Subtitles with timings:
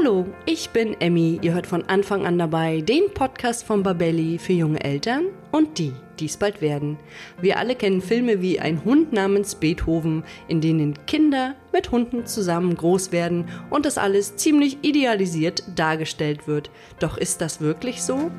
[0.00, 1.40] Hallo, ich bin Emmy.
[1.42, 5.92] Ihr hört von Anfang an dabei den Podcast von Babelli für junge Eltern und die,
[6.20, 6.98] die es bald werden.
[7.40, 12.76] Wir alle kennen Filme wie Ein Hund namens Beethoven, in denen Kinder mit Hunden zusammen
[12.76, 16.70] groß werden und das alles ziemlich idealisiert dargestellt wird.
[17.00, 18.30] Doch ist das wirklich so?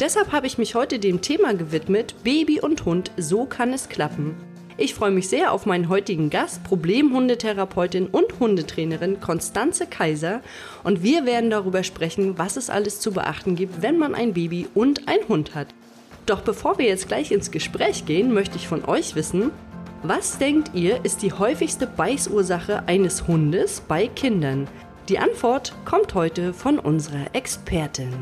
[0.00, 4.34] Deshalb habe ich mich heute dem Thema gewidmet, Baby und Hund, so kann es klappen.
[4.78, 10.40] Ich freue mich sehr auf meinen heutigen Gast, Problemhundetherapeutin und Hundetrainerin Konstanze Kaiser.
[10.82, 14.66] Und wir werden darüber sprechen, was es alles zu beachten gibt, wenn man ein Baby
[14.74, 15.68] und ein Hund hat.
[16.24, 19.50] Doch bevor wir jetzt gleich ins Gespräch gehen, möchte ich von euch wissen,
[20.02, 24.66] was denkt ihr ist die häufigste Beißursache eines Hundes bei Kindern?
[25.08, 28.12] Die Antwort kommt heute von unserer Expertin.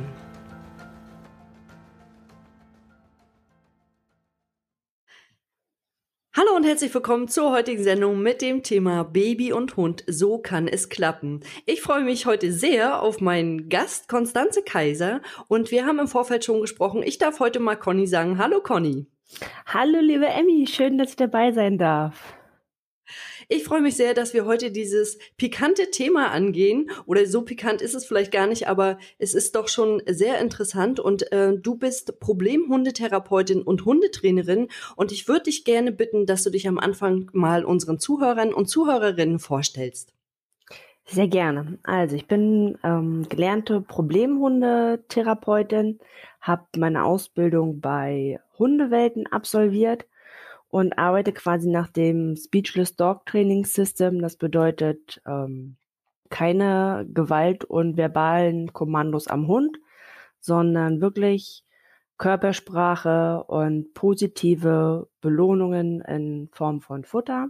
[6.33, 10.05] Hallo und herzlich willkommen zur heutigen Sendung mit dem Thema Baby und Hund.
[10.07, 11.41] So kann es klappen.
[11.67, 16.45] Ich freue mich heute sehr auf meinen Gast Konstanze Kaiser und wir haben im Vorfeld
[16.45, 17.03] schon gesprochen.
[17.03, 18.39] Ich darf heute mal Conny sagen.
[18.39, 19.07] Hallo Conny.
[19.67, 22.40] Hallo liebe Emmy, schön, dass ich dabei sein darf.
[23.53, 26.89] Ich freue mich sehr, dass wir heute dieses pikante Thema angehen.
[27.05, 31.01] Oder so pikant ist es vielleicht gar nicht, aber es ist doch schon sehr interessant.
[31.01, 34.69] Und äh, du bist Problemhundetherapeutin und Hundetrainerin.
[34.95, 38.69] Und ich würde dich gerne bitten, dass du dich am Anfang mal unseren Zuhörern und
[38.69, 40.15] Zuhörerinnen vorstellst.
[41.07, 41.81] Sehr gerne.
[41.83, 45.99] Also ich bin ähm, gelernte Problemhundetherapeutin,
[46.41, 50.07] habe meine Ausbildung bei Hundewelten absolviert
[50.71, 54.23] und arbeite quasi nach dem Speechless Dog Training System.
[54.23, 55.77] Das bedeutet ähm,
[56.31, 59.79] keine Gewalt und verbalen Kommandos am Hund,
[60.41, 61.65] sondern wirklich
[62.19, 67.49] Körpersprache und positive Belohnungen in Form von Futter,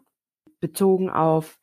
[0.60, 1.58] bezogen auf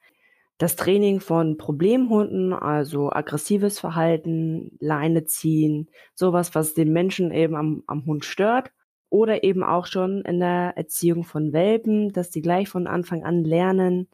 [0.59, 7.83] das Training von Problemhunden, also aggressives Verhalten, Leine ziehen, sowas, was den Menschen eben am,
[7.87, 8.71] am Hund stört
[9.09, 13.43] oder eben auch schon in der Erziehung von Welpen, dass die gleich von Anfang an
[13.43, 14.07] lernen,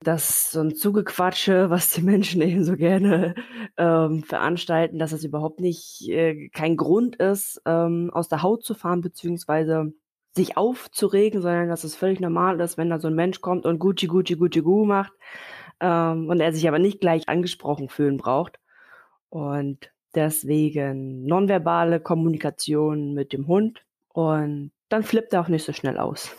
[0.00, 3.34] dass so ein Zugequatsche, was die Menschen eben so gerne
[3.76, 8.74] ähm, veranstalten, dass es überhaupt nicht äh, kein Grund ist, ähm, aus der Haut zu
[8.74, 9.92] fahren, beziehungsweise
[10.34, 13.78] sich aufzuregen, sondern dass es völlig normal ist, wenn da so ein Mensch kommt und
[13.78, 15.12] Gucci, Gucci, Gucci, Gu macht
[15.80, 18.58] ähm, und er sich aber nicht gleich angesprochen fühlen braucht.
[19.28, 25.98] Und deswegen nonverbale Kommunikation mit dem Hund und dann flippt er auch nicht so schnell
[25.98, 26.36] aus.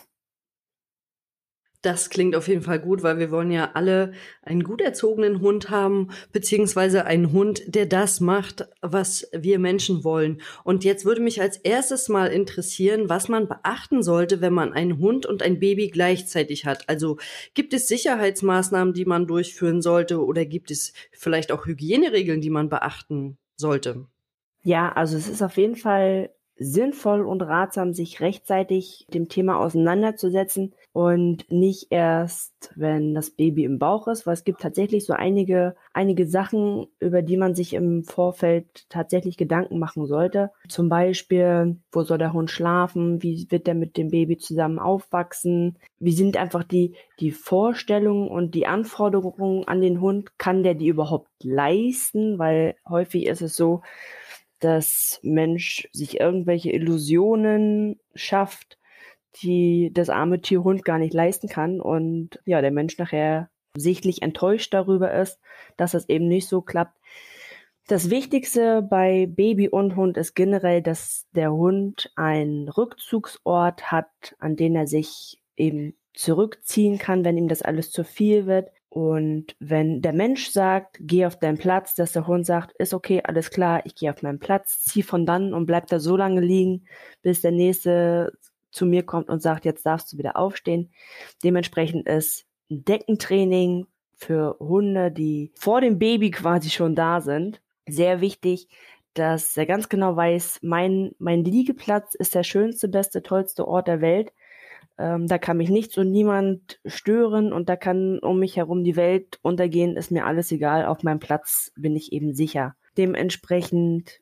[1.83, 5.69] Das klingt auf jeden Fall gut, weil wir wollen ja alle einen gut erzogenen Hund
[5.69, 10.41] haben, beziehungsweise einen Hund, der das macht, was wir Menschen wollen.
[10.63, 14.97] Und jetzt würde mich als erstes mal interessieren, was man beachten sollte, wenn man einen
[14.99, 16.87] Hund und ein Baby gleichzeitig hat.
[16.87, 17.17] Also
[17.53, 22.69] gibt es Sicherheitsmaßnahmen, die man durchführen sollte oder gibt es vielleicht auch Hygieneregeln, die man
[22.69, 24.07] beachten sollte?
[24.61, 30.73] Ja, also es ist auf jeden Fall sinnvoll und ratsam, sich rechtzeitig dem Thema auseinanderzusetzen
[30.91, 35.75] und nicht erst, wenn das Baby im Bauch ist, weil es gibt tatsächlich so einige,
[35.93, 40.51] einige Sachen, über die man sich im Vorfeld tatsächlich Gedanken machen sollte.
[40.69, 43.23] Zum Beispiel, wo soll der Hund schlafen?
[43.23, 45.79] Wie wird er mit dem Baby zusammen aufwachsen?
[45.99, 50.37] Wie sind einfach die, die Vorstellungen und die Anforderungen an den Hund?
[50.37, 52.37] Kann der die überhaupt leisten?
[52.37, 53.81] Weil häufig ist es so,
[54.63, 58.77] dass Mensch sich irgendwelche Illusionen schafft,
[59.41, 64.73] die das arme Tierhund gar nicht leisten kann und ja, der Mensch nachher sichtlich enttäuscht
[64.73, 65.39] darüber ist,
[65.77, 66.97] dass das eben nicht so klappt.
[67.87, 74.55] Das Wichtigste bei Baby und Hund ist generell, dass der Hund einen Rückzugsort hat, an
[74.55, 78.69] den er sich eben zurückziehen kann, wenn ihm das alles zu viel wird.
[78.93, 83.23] Und wenn der Mensch sagt, geh auf deinen Platz, dass der Hund sagt, ist okay,
[83.23, 86.41] alles klar, ich gehe auf meinen Platz, zieh von dann und bleib da so lange
[86.41, 86.85] liegen,
[87.23, 88.33] bis der nächste
[88.69, 90.91] zu mir kommt und sagt, jetzt darfst du wieder aufstehen.
[91.43, 98.67] Dementsprechend ist Deckentraining für Hunde, die vor dem Baby quasi schon da sind, sehr wichtig,
[99.15, 104.01] dass er ganz genau weiß, mein, mein Liegeplatz ist der schönste, beste, tollste Ort der
[104.01, 104.31] Welt
[104.97, 108.95] ähm, da kann mich nichts und niemand stören und da kann um mich herum die
[108.95, 110.85] Welt untergehen, ist mir alles egal.
[110.85, 112.75] Auf meinem Platz bin ich eben sicher.
[112.97, 114.21] Dementsprechend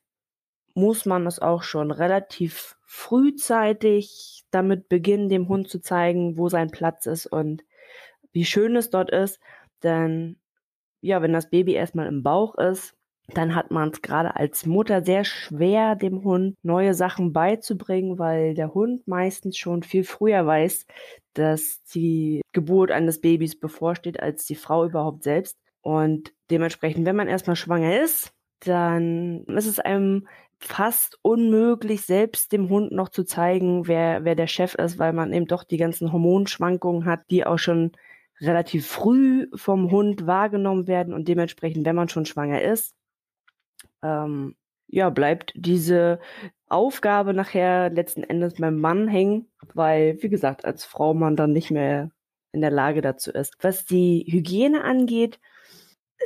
[0.73, 6.71] muss man es auch schon relativ frühzeitig damit beginnen, dem Hund zu zeigen, wo sein
[6.71, 7.63] Platz ist und
[8.31, 9.39] wie schön es dort ist.
[9.83, 10.37] Denn
[11.01, 12.95] ja, wenn das Baby erstmal im Bauch ist,
[13.27, 18.53] dann hat man es gerade als Mutter sehr schwer, dem Hund neue Sachen beizubringen, weil
[18.53, 20.85] der Hund meistens schon viel früher weiß,
[21.33, 25.57] dass die Geburt eines Babys bevorsteht, als die Frau überhaupt selbst.
[25.81, 30.27] Und dementsprechend, wenn man erstmal schwanger ist, dann ist es einem
[30.59, 35.33] fast unmöglich, selbst dem Hund noch zu zeigen, wer, wer der Chef ist, weil man
[35.33, 37.93] eben doch die ganzen Hormonschwankungen hat, die auch schon
[38.39, 42.93] relativ früh vom Hund wahrgenommen werden und dementsprechend, wenn man schon schwanger ist,
[44.03, 44.55] ähm,
[44.87, 46.19] ja, bleibt diese
[46.67, 51.71] Aufgabe nachher letzten Endes beim Mann hängen, weil, wie gesagt, als Frau man dann nicht
[51.71, 52.11] mehr
[52.51, 53.55] in der Lage dazu ist.
[53.61, 55.39] Was die Hygiene angeht,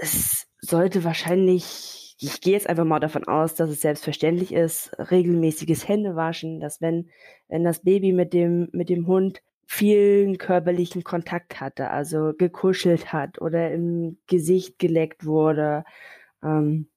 [0.01, 5.87] es sollte wahrscheinlich, ich gehe jetzt einfach mal davon aus, dass es selbstverständlich ist, regelmäßiges
[5.87, 7.09] Händewaschen, dass wenn,
[7.47, 13.41] wenn das Baby mit dem, mit dem Hund vielen körperlichen Kontakt hatte, also gekuschelt hat
[13.41, 15.85] oder im Gesicht geleckt wurde,
[16.43, 16.89] ähm,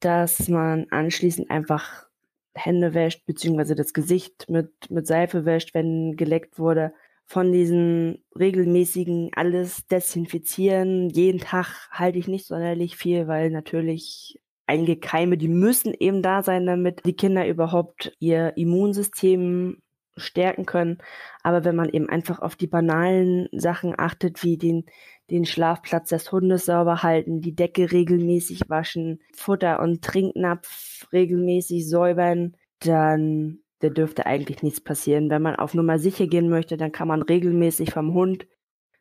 [0.00, 2.06] dass man anschließend einfach
[2.54, 6.92] Hände wäscht, beziehungsweise das Gesicht mit, mit Seife wäscht, wenn geleckt wurde.
[7.26, 14.96] Von diesen regelmäßigen alles desinfizieren, jeden Tag halte ich nicht sonderlich viel, weil natürlich einige
[14.96, 19.82] Keime, die müssen eben da sein, damit die Kinder überhaupt ihr Immunsystem
[20.16, 20.98] stärken können.
[21.42, 24.84] Aber wenn man eben einfach auf die banalen Sachen achtet, wie den,
[25.30, 32.56] den Schlafplatz des Hundes sauber halten, die Decke regelmäßig waschen, Futter und Trinknapf regelmäßig säubern,
[32.80, 35.30] dann da dürfte eigentlich nichts passieren.
[35.30, 38.46] Wenn man auf Nummer sicher gehen möchte, dann kann man regelmäßig vom Hund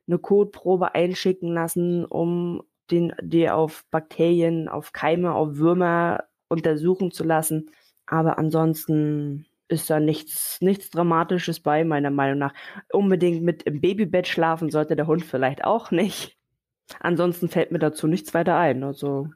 [0.08, 7.24] eine Kotprobe einschicken lassen, um den, die auf Bakterien, auf Keime, auf Würmer untersuchen zu
[7.24, 7.70] lassen.
[8.06, 12.54] Aber ansonsten ist da nichts, nichts Dramatisches bei, meiner Meinung nach.
[12.92, 16.38] Unbedingt mit im Babybett schlafen sollte der Hund vielleicht auch nicht.
[17.00, 18.84] Ansonsten fällt mir dazu nichts weiter ein.
[18.84, 19.28] Also.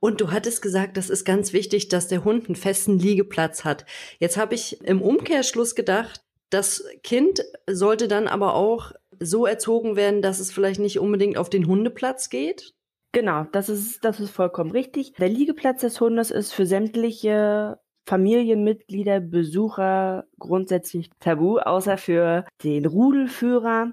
[0.00, 3.86] Und du hattest gesagt, das ist ganz wichtig, dass der Hund einen festen Liegeplatz hat.
[4.18, 10.20] Jetzt habe ich im Umkehrschluss gedacht, das Kind sollte dann aber auch so erzogen werden,
[10.20, 12.74] dass es vielleicht nicht unbedingt auf den Hundeplatz geht.
[13.12, 15.12] Genau, das ist, das ist vollkommen richtig.
[15.14, 17.78] Der Liegeplatz des Hundes ist für sämtliche
[18.10, 23.92] Familienmitglieder, Besucher grundsätzlich tabu, außer für den Rudelführer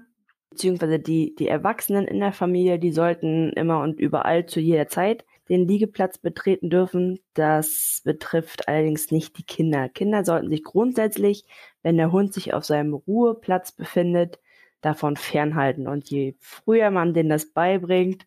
[0.50, 5.24] beziehungsweise die, die Erwachsenen in der Familie, die sollten immer und überall zu jeder Zeit
[5.48, 7.20] den Liegeplatz betreten dürfen.
[7.34, 9.88] Das betrifft allerdings nicht die Kinder.
[9.88, 11.44] Kinder sollten sich grundsätzlich,
[11.84, 14.40] wenn der Hund sich auf seinem Ruheplatz befindet,
[14.80, 15.86] davon fernhalten.
[15.86, 18.26] Und je früher man denen das beibringt,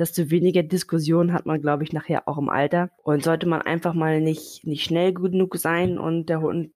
[0.00, 2.90] desto weniger Diskussion hat man, glaube ich, nachher auch im Alter.
[3.02, 6.72] Und sollte man einfach mal nicht, nicht schnell genug sein und der Hund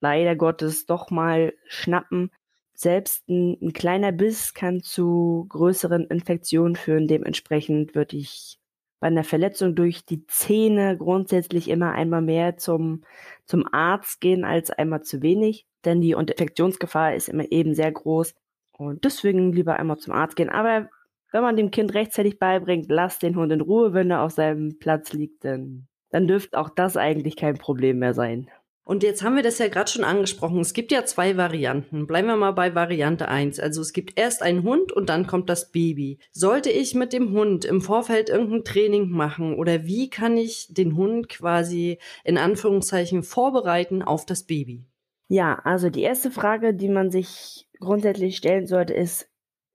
[0.00, 2.30] leider Gottes doch mal schnappen.
[2.74, 7.06] Selbst ein, ein kleiner Biss kann zu größeren Infektionen führen.
[7.06, 8.58] Dementsprechend würde ich
[8.98, 13.04] bei einer Verletzung durch die Zähne grundsätzlich immer einmal mehr zum,
[13.44, 18.34] zum Arzt gehen als einmal zu wenig, denn die Infektionsgefahr ist immer eben sehr groß.
[18.72, 20.50] Und deswegen lieber einmal zum Arzt gehen.
[20.50, 20.88] Aber
[21.32, 24.78] wenn man dem Kind rechtzeitig beibringt, lass den Hund in Ruhe, wenn er auf seinem
[24.78, 28.48] Platz liegt, dann, dann dürfte auch das eigentlich kein Problem mehr sein.
[28.88, 30.60] Und jetzt haben wir das ja gerade schon angesprochen.
[30.60, 32.06] Es gibt ja zwei Varianten.
[32.06, 33.58] Bleiben wir mal bei Variante 1.
[33.58, 36.20] Also es gibt erst einen Hund und dann kommt das Baby.
[36.30, 40.94] Sollte ich mit dem Hund im Vorfeld irgendein Training machen oder wie kann ich den
[40.94, 44.84] Hund quasi in Anführungszeichen vorbereiten auf das Baby?
[45.26, 49.28] Ja, also die erste Frage, die man sich grundsätzlich stellen sollte, ist,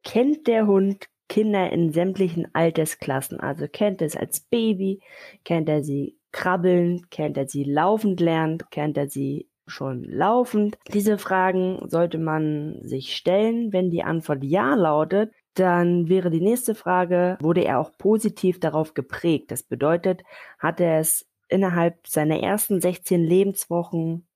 [0.06, 3.40] kennt der Hund Kinder in sämtlichen Altersklassen.
[3.40, 5.00] Also kennt er es als Baby,
[5.46, 10.78] kennt er sie krabbeln, kennt er sie laufend lernt, kennt er sie schon laufend.
[10.94, 13.72] Diese Fragen sollte man sich stellen.
[13.72, 18.94] Wenn die Antwort ja lautet, dann wäre die nächste Frage, wurde er auch positiv darauf
[18.94, 19.52] geprägt?
[19.52, 20.24] Das bedeutet,
[20.60, 24.28] hat er es innerhalb seiner ersten 16 Lebenswochen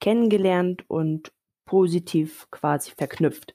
[0.00, 1.32] kennengelernt und
[1.64, 3.54] positiv quasi verknüpft?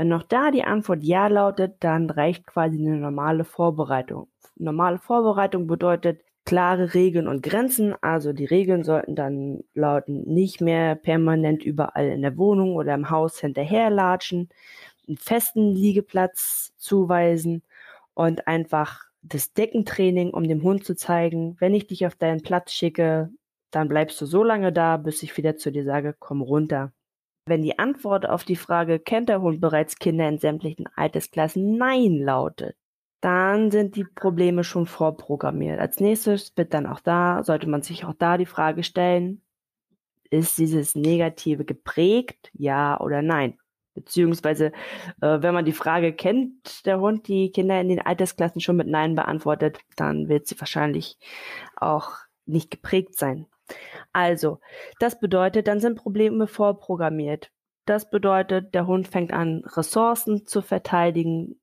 [0.00, 4.28] Wenn noch da die Antwort ja lautet, dann reicht quasi eine normale Vorbereitung.
[4.56, 7.94] Normale Vorbereitung bedeutet klare Regeln und Grenzen.
[8.00, 13.10] Also die Regeln sollten dann lauten, nicht mehr permanent überall in der Wohnung oder im
[13.10, 14.48] Haus hinterherlatschen,
[15.06, 17.62] einen festen Liegeplatz zuweisen
[18.14, 22.72] und einfach das Deckentraining, um dem Hund zu zeigen, wenn ich dich auf deinen Platz
[22.72, 23.28] schicke,
[23.70, 26.90] dann bleibst du so lange da, bis ich wieder zu dir sage, komm runter.
[27.46, 32.18] Wenn die Antwort auf die Frage, kennt der Hund bereits Kinder in sämtlichen Altersklassen, Nein
[32.18, 32.76] lautet,
[33.20, 35.78] dann sind die Probleme schon vorprogrammiert.
[35.78, 39.42] Als nächstes wird dann auch da, sollte man sich auch da die Frage stellen,
[40.30, 43.58] ist dieses Negative geprägt, ja oder nein?
[43.94, 44.72] Beziehungsweise,
[45.20, 48.86] äh, wenn man die Frage kennt, der Hund die Kinder in den Altersklassen schon mit
[48.86, 51.18] Nein beantwortet, dann wird sie wahrscheinlich
[51.76, 52.12] auch
[52.46, 53.46] nicht geprägt sein.
[54.12, 54.60] Also,
[54.98, 57.50] das bedeutet, dann sind Probleme vorprogrammiert.
[57.86, 61.60] Das bedeutet, der Hund fängt an, Ressourcen zu verteidigen.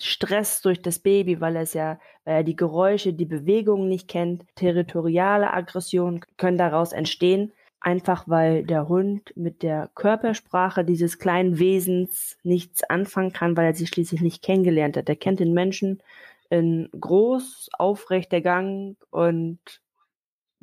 [0.00, 4.44] Stress durch das Baby, weil es ja, weil er die Geräusche, die Bewegungen nicht kennt.
[4.56, 12.36] Territoriale Aggressionen können daraus entstehen, einfach weil der Hund mit der Körpersprache dieses kleinen Wesens
[12.42, 15.08] nichts anfangen kann, weil er sie schließlich nicht kennengelernt hat.
[15.08, 16.02] Er kennt den Menschen
[16.50, 19.58] in groß, aufrechter Gang und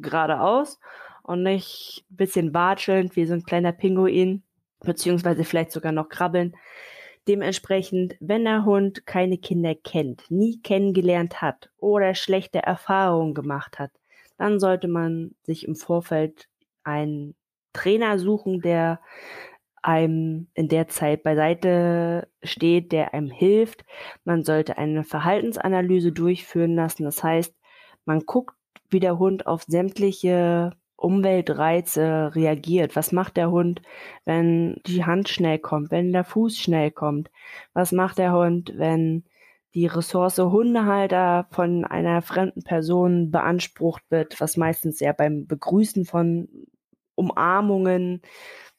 [0.02, 0.80] geradeaus
[1.24, 4.44] und nicht ein bisschen watschelnd wie so ein kleiner Pinguin,
[4.80, 6.56] beziehungsweise vielleicht sogar noch krabbeln.
[7.28, 13.92] Dementsprechend, wenn der Hund keine Kinder kennt, nie kennengelernt hat oder schlechte Erfahrungen gemacht hat,
[14.38, 16.48] dann sollte man sich im Vorfeld
[16.84, 17.36] einen
[17.74, 19.00] Trainer suchen, der
[19.84, 23.84] einem in der Zeit beiseite steht, der einem hilft.
[24.24, 27.04] Man sollte eine Verhaltensanalyse durchführen lassen.
[27.04, 27.54] Das heißt,
[28.06, 28.56] man guckt,
[28.90, 32.96] wie der Hund auf sämtliche Umweltreize reagiert.
[32.96, 33.82] Was macht der Hund,
[34.26, 37.32] wenn die Hand schnell kommt, wenn der Fuß schnell kommt?
[37.74, 39.24] Was macht der Hund, wenn
[39.74, 46.50] die Ressource Hundehalter von einer fremden Person beansprucht wird, was meistens ja beim Begrüßen von
[47.16, 48.22] Umarmungen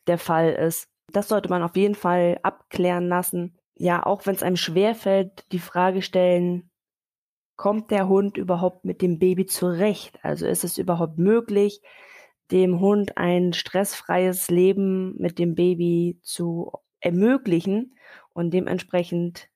[0.07, 0.89] der Fall ist.
[1.13, 3.59] Das sollte man auf jeden Fall abklären lassen.
[3.75, 6.71] Ja, auch wenn es einem schwerfällt, die Frage stellen,
[7.57, 10.19] kommt der Hund überhaupt mit dem Baby zurecht?
[10.23, 11.81] Also ist es überhaupt möglich,
[12.51, 17.97] dem Hund ein stressfreies Leben mit dem Baby zu ermöglichen
[18.35, 19.49] und dementsprechend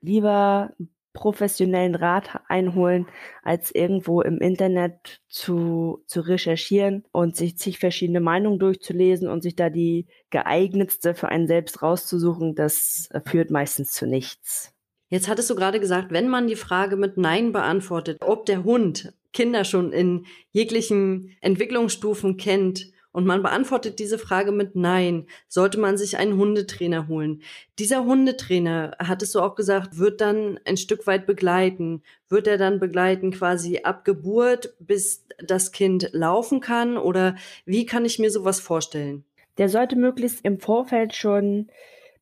[0.00, 0.74] lieber
[1.14, 3.06] professionellen Rat einholen,
[3.42, 9.54] als irgendwo im Internet zu, zu recherchieren und sich zig verschiedene Meinungen durchzulesen und sich
[9.54, 14.73] da die geeignetste für einen selbst rauszusuchen, das führt meistens zu nichts.
[15.08, 19.12] Jetzt hattest du gerade gesagt, wenn man die Frage mit Nein beantwortet, ob der Hund
[19.32, 25.96] Kinder schon in jeglichen Entwicklungsstufen kennt und man beantwortet diese Frage mit Nein, sollte man
[25.96, 27.42] sich einen Hundetrainer holen.
[27.78, 32.02] Dieser Hundetrainer, hattest du auch gesagt, wird dann ein Stück weit begleiten.
[32.28, 36.96] Wird er dann begleiten quasi ab Geburt, bis das Kind laufen kann?
[36.96, 39.24] Oder wie kann ich mir sowas vorstellen?
[39.58, 41.68] Der sollte möglichst im Vorfeld schon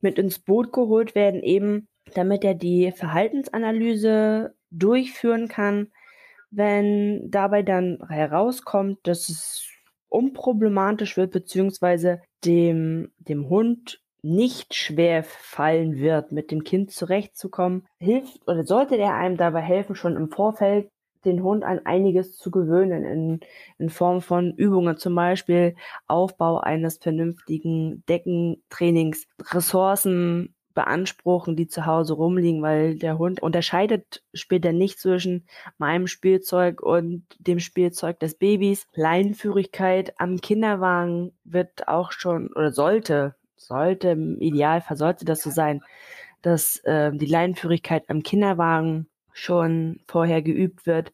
[0.02, 5.92] mit ins Boot geholt werden, eben damit er die Verhaltensanalyse durchführen kann.
[6.50, 9.66] Wenn dabei dann herauskommt, dass es
[10.08, 18.46] unproblematisch wird, beziehungsweise dem, dem Hund nicht schwer fallen wird, mit dem Kind zurechtzukommen, hilft
[18.46, 20.90] oder sollte der einem dabei helfen, schon im Vorfeld
[21.24, 23.40] den Hund an einiges zu gewöhnen, in,
[23.78, 25.76] in Form von Übungen, zum Beispiel
[26.06, 34.72] Aufbau eines vernünftigen Deckentrainings, Ressourcen beanspruchen, die zu Hause rumliegen, weil der Hund unterscheidet später
[34.72, 35.46] nicht zwischen
[35.78, 38.86] meinem Spielzeug und dem Spielzeug des Babys.
[38.94, 45.82] Leinenführigkeit am Kinderwagen wird auch schon oder sollte, sollte im Idealfall sollte das so sein,
[46.42, 51.12] dass äh, die Leinenführigkeit am Kinderwagen schon vorher geübt wird.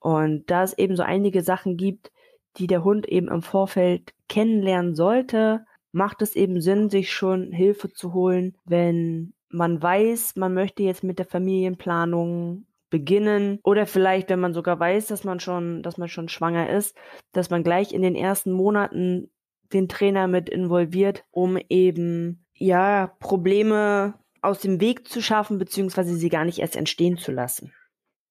[0.00, 2.10] Und da es eben so einige Sachen gibt,
[2.56, 7.92] die der Hund eben im Vorfeld kennenlernen sollte, macht es eben Sinn, sich schon Hilfe
[7.92, 14.40] zu holen, wenn man weiß, man möchte jetzt mit der Familienplanung beginnen oder vielleicht, wenn
[14.40, 16.96] man sogar weiß, dass man schon, dass man schon schwanger ist,
[17.32, 19.30] dass man gleich in den ersten Monaten
[19.72, 26.28] den Trainer mit involviert, um eben ja Probleme aus dem Weg zu schaffen beziehungsweise sie
[26.28, 27.72] gar nicht erst entstehen zu lassen.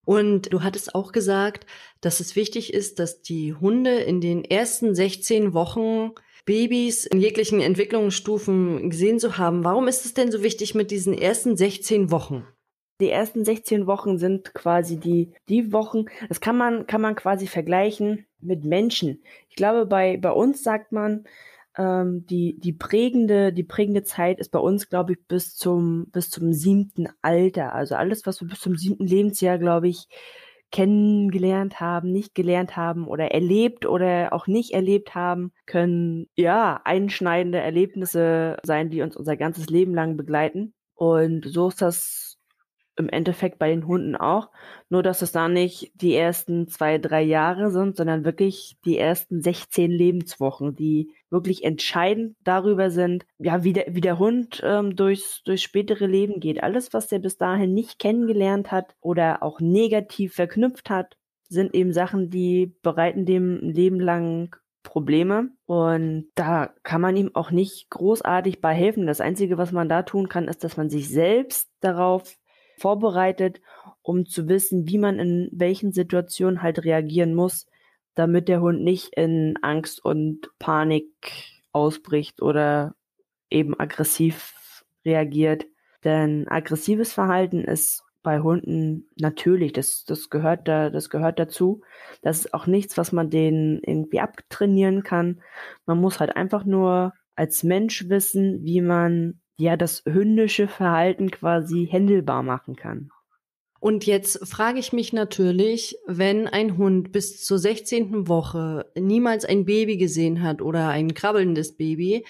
[0.06, 1.66] Und du hattest auch gesagt,
[2.02, 6.12] dass es wichtig ist, dass die Hunde in den ersten 16 Wochen
[6.46, 9.64] Babys in jeglichen Entwicklungsstufen gesehen zu haben.
[9.64, 12.46] Warum ist es denn so wichtig mit diesen ersten 16 Wochen?
[13.02, 17.48] Die ersten 16 Wochen sind quasi die, die Wochen, das kann man, kann man quasi
[17.48, 19.24] vergleichen mit Menschen.
[19.50, 21.26] Ich glaube, bei, bei uns sagt man,
[21.78, 26.30] ähm, die, die prägende, die prägende Zeit ist bei uns, glaube ich, bis zum, bis
[26.30, 27.74] zum siebten Alter.
[27.74, 30.08] Also alles, was wir bis zum siebten Lebensjahr, glaube ich,
[30.74, 37.60] kennengelernt haben, nicht gelernt haben oder erlebt oder auch nicht erlebt haben, können ja einschneidende
[37.60, 40.74] Erlebnisse sein, die uns unser ganzes Leben lang begleiten.
[40.96, 42.40] Und so ist das
[42.96, 44.50] im Endeffekt bei den Hunden auch.
[44.90, 49.42] Nur, dass es da nicht die ersten zwei, drei Jahre sind, sondern wirklich die ersten
[49.44, 55.44] 16 Lebenswochen, die wirklich entscheidend darüber sind, ja, wie der, wie der Hund ähm, durchs,
[55.44, 56.64] durchs spätere Leben geht.
[56.64, 61.18] Alles, was er bis dahin nicht kennengelernt hat oder auch negativ verknüpft hat,
[61.50, 67.52] sind eben Sachen, die bereiten dem Leben lang Probleme und da kann man ihm auch
[67.52, 69.08] nicht großartig bei helfen.
[69.08, 72.36] Das Einzige, was man da tun kann, ist, dass man sich selbst darauf
[72.78, 73.62] vorbereitet,
[74.02, 77.66] um zu wissen, wie man in welchen Situationen halt reagieren muss,
[78.16, 81.08] damit der Hund nicht in Angst und Panik
[81.72, 82.96] ausbricht oder
[83.50, 85.66] eben aggressiv reagiert.
[86.04, 91.82] Denn aggressives Verhalten ist bei Hunden natürlich, das, das gehört da, das gehört dazu.
[92.22, 95.42] Das ist auch nichts, was man denen irgendwie abtrainieren kann.
[95.86, 101.88] Man muss halt einfach nur als Mensch wissen, wie man ja das hündische Verhalten quasi
[101.90, 103.12] händelbar machen kann.
[103.84, 108.30] Und jetzt frage ich mich natürlich, wenn ein Hund bis zur 16.
[108.30, 112.26] Woche niemals ein Baby gesehen hat oder ein krabbelndes Baby,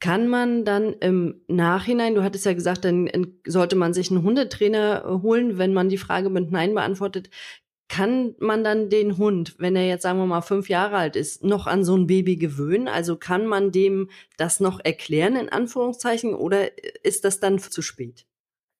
[0.00, 3.08] kann man dann im Nachhinein, du hattest ja gesagt, dann
[3.46, 7.30] sollte man sich einen Hundetrainer holen, wenn man die Frage mit Nein beantwortet,
[7.88, 11.42] kann man dann den Hund, wenn er jetzt sagen wir mal fünf Jahre alt ist,
[11.42, 12.86] noch an so ein Baby gewöhnen?
[12.86, 16.68] Also kann man dem das noch erklären in Anführungszeichen oder
[17.02, 18.26] ist das dann zu spät?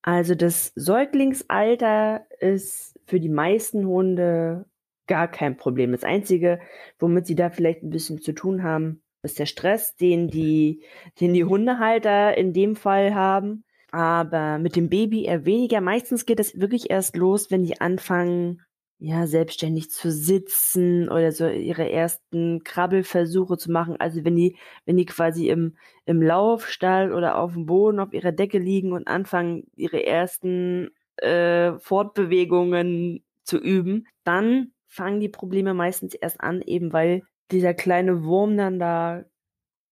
[0.02, 4.66] Also das Säuglingsalter ist für die meisten Hunde
[5.07, 5.92] gar kein Problem.
[5.92, 6.61] Das Einzige,
[6.99, 10.83] womit sie da vielleicht ein bisschen zu tun haben, ist der Stress, den die,
[11.21, 13.64] den die Hundehalter in dem Fall haben.
[13.90, 15.80] Aber mit dem Baby eher weniger.
[15.80, 18.62] Meistens geht das wirklich erst los, wenn die anfangen,
[19.02, 23.97] ja, selbstständig zu sitzen oder so ihre ersten Krabbelversuche zu machen.
[23.99, 28.33] Also wenn die, wenn die quasi im, im Laufstall oder auf dem Boden auf ihrer
[28.33, 36.12] Decke liegen und anfangen, ihre ersten äh, Fortbewegungen zu üben, dann fangen die Probleme meistens
[36.14, 39.25] erst an, eben weil dieser kleine Wurm dann da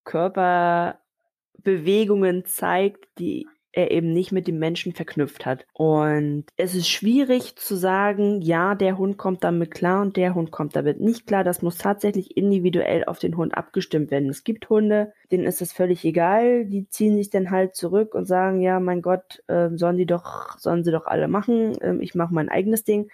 [0.04, 3.48] Körperbewegungen zeigt, die
[3.78, 5.64] er eben nicht mit dem Menschen verknüpft hat.
[5.72, 10.50] Und es ist schwierig zu sagen, ja, der Hund kommt damit klar und der Hund
[10.50, 11.44] kommt damit nicht klar.
[11.44, 14.30] Das muss tatsächlich individuell auf den Hund abgestimmt werden.
[14.30, 16.64] Es gibt Hunde, denen ist das völlig egal.
[16.64, 20.58] Die ziehen sich dann halt zurück und sagen, ja, mein Gott, äh, sollen die doch,
[20.58, 21.80] sollen sie doch alle machen.
[21.80, 23.08] Äh, ich mache mein eigenes Ding.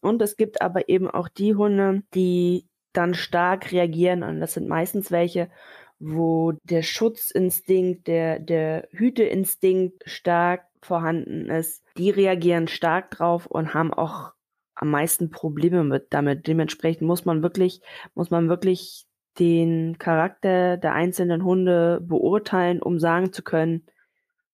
[0.00, 4.22] Und es gibt aber eben auch die Hunde, die dann stark reagieren.
[4.22, 5.50] Und das sind meistens welche,
[5.98, 13.92] wo der Schutzinstinkt, der, der Hüteinstinkt stark vorhanden ist, die reagieren stark drauf und haben
[13.92, 14.32] auch
[14.74, 16.46] am meisten Probleme mit damit.
[16.46, 17.80] Dementsprechend muss man wirklich,
[18.14, 19.06] muss man wirklich
[19.38, 23.86] den Charakter der einzelnen Hunde beurteilen, um sagen zu können,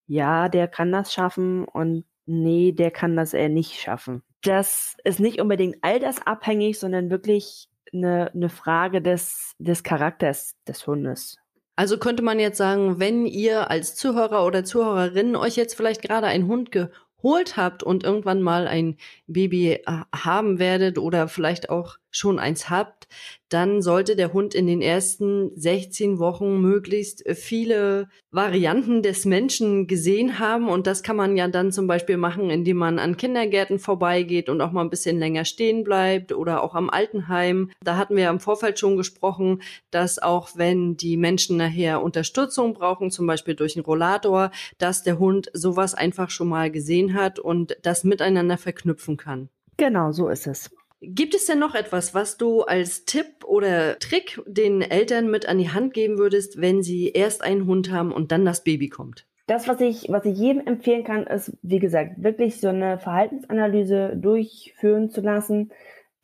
[0.07, 4.23] ja, der kann das schaffen und nee, der kann das eher nicht schaffen.
[4.43, 11.37] Das ist nicht unbedingt altersabhängig, sondern wirklich eine, eine Frage des, des Charakters des Hundes.
[11.77, 16.27] Also könnte man jetzt sagen, wenn ihr als Zuhörer oder Zuhörerin euch jetzt vielleicht gerade
[16.27, 21.97] einen Hund geholt habt und irgendwann mal ein Baby äh, haben werdet oder vielleicht auch
[22.13, 23.09] schon eins habt,
[23.49, 30.39] dann sollte der Hund in den ersten 16 Wochen möglichst viele Varianten des Menschen gesehen
[30.39, 30.69] haben.
[30.69, 34.61] Und das kann man ja dann zum Beispiel machen, indem man an Kindergärten vorbeigeht und
[34.61, 37.71] auch mal ein bisschen länger stehen bleibt oder auch am Altenheim.
[37.83, 43.11] Da hatten wir im Vorfeld schon gesprochen, dass auch wenn die Menschen nachher Unterstützung brauchen,
[43.11, 47.77] zum Beispiel durch einen Rollator, dass der Hund sowas einfach schon mal gesehen hat und
[47.83, 49.49] das miteinander verknüpfen kann.
[49.77, 50.71] Genau, so ist es.
[51.05, 55.59] Gibt es denn noch etwas, was du als Tipp oder Trick den Eltern mit an
[55.59, 59.27] die Hand geben würdest, wenn sie erst einen Hund haben und dann das Baby kommt?
[59.49, 64.17] Das, was ich, was ich jedem empfehlen kann, ist, wie gesagt, wirklich so eine Verhaltensanalyse
[64.17, 65.73] durchführen zu lassen.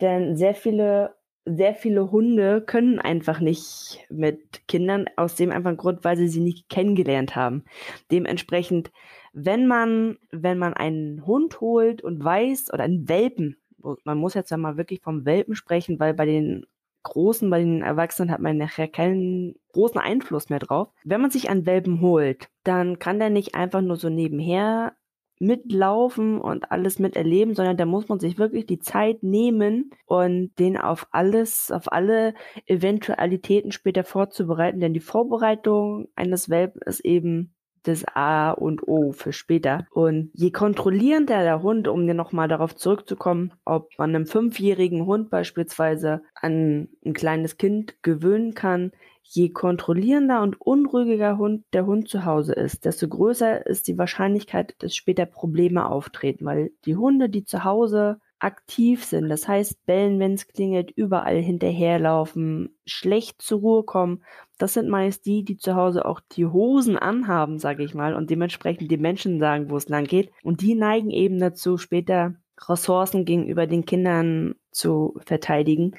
[0.00, 6.04] Denn sehr viele, sehr viele Hunde können einfach nicht mit Kindern aus dem einfachen Grund,
[6.04, 7.64] weil sie sie nicht kennengelernt haben.
[8.12, 8.92] Dementsprechend,
[9.32, 13.56] wenn man, wenn man einen Hund holt und weiß, oder einen Welpen,
[14.04, 16.66] man muss jetzt ja mal wirklich vom Welpen sprechen, weil bei den
[17.04, 20.88] Großen, bei den Erwachsenen hat man nachher keinen großen Einfluss mehr drauf.
[21.04, 24.94] Wenn man sich einen Welpen holt, dann kann der nicht einfach nur so nebenher
[25.40, 30.76] mitlaufen und alles miterleben, sondern da muss man sich wirklich die Zeit nehmen und den
[30.76, 32.34] auf alles, auf alle
[32.66, 39.32] Eventualitäten später vorzubereiten, denn die Vorbereitung eines Welpen ist eben das A und O für
[39.32, 39.86] später.
[39.90, 46.22] Und je kontrollierender der Hund, um nochmal darauf zurückzukommen, ob man einem fünfjährigen Hund beispielsweise
[46.34, 52.54] an ein kleines Kind gewöhnen kann, je kontrollierender und unruhiger Hund der Hund zu Hause
[52.54, 57.64] ist, desto größer ist die Wahrscheinlichkeit, dass später Probleme auftreten, weil die Hunde, die zu
[57.64, 59.28] Hause aktiv sind.
[59.28, 64.22] Das heißt, bellen, wenn es klingelt, überall hinterherlaufen, schlecht zur Ruhe kommen.
[64.58, 68.30] Das sind meist die, die zu Hause auch die Hosen anhaben, sage ich mal, und
[68.30, 70.30] dementsprechend die Menschen sagen, wo es lang geht.
[70.42, 72.34] Und die neigen eben dazu, später
[72.68, 75.96] Ressourcen gegenüber den Kindern zu verteidigen.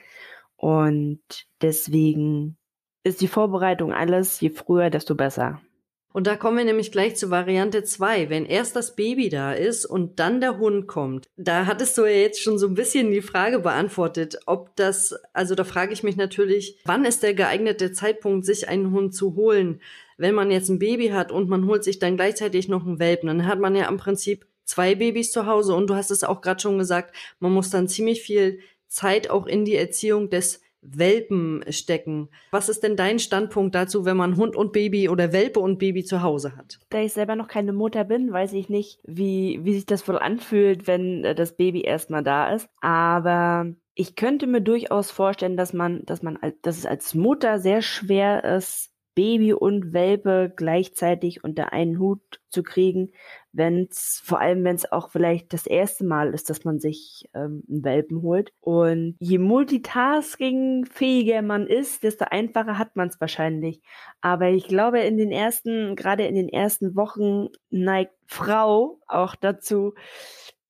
[0.55, 1.21] Und
[1.61, 2.57] deswegen
[3.03, 5.61] ist die Vorbereitung alles, je früher, desto besser.
[6.11, 8.29] Und da kommen wir nämlich gleich zu Variante 2.
[8.29, 12.11] Wenn erst das Baby da ist und dann der Hund kommt, da hattest du ja
[12.11, 16.17] jetzt schon so ein bisschen die Frage beantwortet, ob das, also da frage ich mich
[16.17, 19.81] natürlich, wann ist der geeignete Zeitpunkt, sich einen Hund zu holen?
[20.19, 23.27] wenn man jetzt ein Baby hat und man holt sich dann gleichzeitig noch einen Welpen,
[23.27, 26.41] dann hat man ja im Prinzip zwei Babys zu Hause und du hast es auch
[26.41, 31.63] gerade schon gesagt, man muss dann ziemlich viel Zeit auch in die Erziehung des Welpen
[31.69, 32.29] stecken.
[32.51, 36.03] Was ist denn dein Standpunkt dazu, wenn man Hund und Baby oder Welpe und Baby
[36.03, 36.79] zu Hause hat?
[36.89, 40.17] Da ich selber noch keine Mutter bin, weiß ich nicht, wie, wie sich das wohl
[40.17, 42.69] anfühlt, wenn äh, das Baby erstmal da ist.
[42.81, 47.81] Aber ich könnte mir durchaus vorstellen, dass man, dass man, dass es als Mutter sehr
[47.81, 48.88] schwer ist,
[49.19, 53.11] Baby und Welpe gleichzeitig unter einen Hut zu kriegen,
[53.51, 57.29] wenn es, vor allem wenn es auch vielleicht das erste Mal ist, dass man sich
[57.33, 58.53] ähm, einen Welpen holt.
[58.61, 63.81] Und je multitasking-fähiger man ist, desto einfacher hat man es wahrscheinlich.
[64.21, 69.95] Aber ich glaube, in den ersten, gerade in den ersten Wochen neigt Frau auch dazu,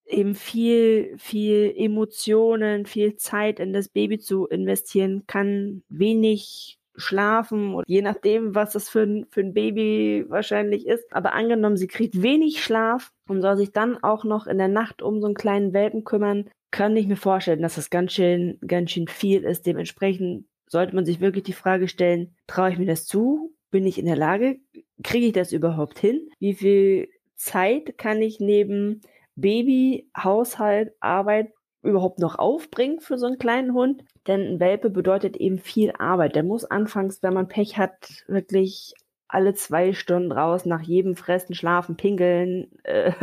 [0.07, 7.83] eben viel, viel Emotionen, viel Zeit in das Baby zu investieren, kann wenig schlafen und
[7.87, 11.05] je nachdem, was das für ein, für ein Baby wahrscheinlich ist.
[11.11, 15.01] Aber angenommen, sie kriegt wenig Schlaf und soll sich dann auch noch in der Nacht
[15.01, 18.91] um so einen kleinen Welpen kümmern, kann ich mir vorstellen, dass das ganz schön, ganz
[18.91, 19.65] schön viel ist.
[19.65, 23.55] Dementsprechend sollte man sich wirklich die Frage stellen, traue ich mir das zu?
[23.71, 24.59] Bin ich in der Lage?
[25.03, 26.29] Kriege ich das überhaupt hin?
[26.39, 29.01] Wie viel Zeit kann ich neben
[29.35, 34.03] Baby, Haushalt, Arbeit überhaupt noch aufbringen für so einen kleinen Hund.
[34.27, 36.35] Denn ein Welpe bedeutet eben viel Arbeit.
[36.35, 38.93] Der muss anfangs, wenn man Pech hat, wirklich
[39.29, 42.67] alle zwei Stunden raus, nach jedem Fressen, Schlafen, Pinkeln.
[42.83, 43.13] Äh,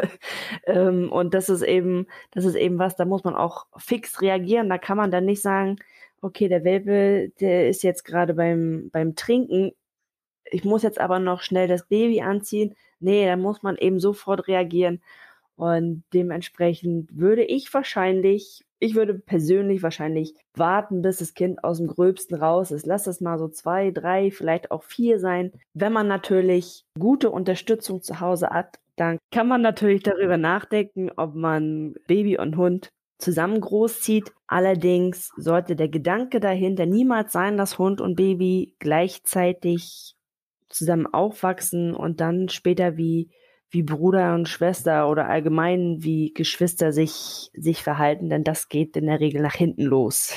[0.66, 4.68] ähm, und das ist eben, das ist eben was, da muss man auch fix reagieren.
[4.68, 5.76] Da kann man dann nicht sagen,
[6.20, 9.72] okay, der Welpe, der ist jetzt gerade beim, beim Trinken.
[10.44, 12.74] Ich muss jetzt aber noch schnell das Baby anziehen.
[13.00, 15.02] Nee, da muss man eben sofort reagieren.
[15.56, 21.86] Und dementsprechend würde ich wahrscheinlich, ich würde persönlich wahrscheinlich warten, bis das Kind aus dem
[21.86, 22.86] Gröbsten raus ist.
[22.86, 25.52] Lass es mal so zwei, drei, vielleicht auch vier sein.
[25.72, 31.34] Wenn man natürlich gute Unterstützung zu Hause hat, dann kann man natürlich darüber nachdenken, ob
[31.34, 34.32] man Baby und Hund zusammen großzieht.
[34.46, 40.16] Allerdings sollte der Gedanke dahinter niemals sein, dass Hund und Baby gleichzeitig
[40.68, 43.30] zusammen aufwachsen und dann später wie
[43.70, 49.06] wie Bruder und Schwester oder allgemein wie Geschwister sich, sich verhalten, denn das geht in
[49.06, 50.34] der Regel nach hinten los.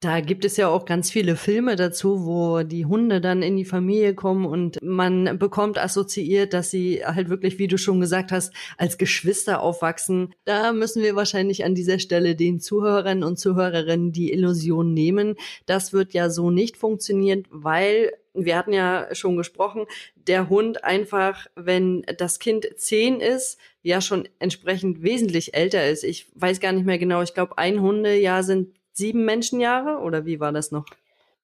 [0.00, 3.64] Da gibt es ja auch ganz viele Filme dazu, wo die Hunde dann in die
[3.64, 8.52] Familie kommen und man bekommt assoziiert, dass sie halt wirklich, wie du schon gesagt hast,
[8.76, 10.34] als Geschwister aufwachsen.
[10.44, 15.34] Da müssen wir wahrscheinlich an dieser Stelle den Zuhörern und Zuhörerinnen die Illusion nehmen.
[15.64, 21.46] Das wird ja so nicht funktionieren, weil wir hatten ja schon gesprochen, der Hund einfach,
[21.54, 26.04] wenn das Kind zehn ist, ja schon entsprechend wesentlich älter ist.
[26.04, 27.22] Ich weiß gar nicht mehr genau.
[27.22, 30.86] Ich glaube, ein Hundejahr sind sieben Menschenjahre oder wie war das noch?